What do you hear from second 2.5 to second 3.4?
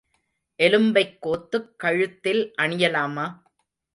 அணியலாமா?